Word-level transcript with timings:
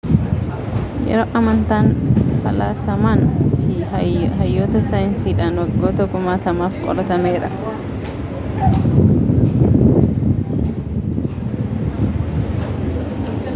yeroon 1.09 1.35
amantaan 1.39 1.87
faalasamaan 2.43 3.21
fi 3.57 4.31
hayyoota 4.39 4.81
sayiinsidhaan 4.89 5.59
waggoota 5.59 6.07
kumaatamaf 6.13 6.79
qoratameera 6.85 7.51